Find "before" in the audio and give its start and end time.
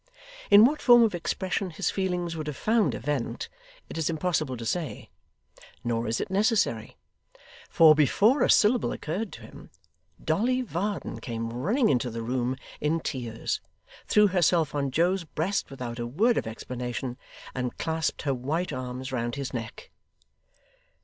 7.93-8.41